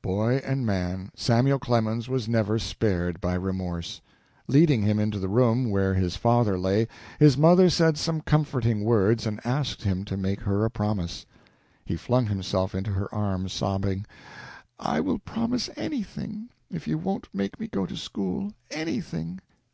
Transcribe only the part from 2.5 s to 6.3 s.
spared by remorse. Leading him into the room where his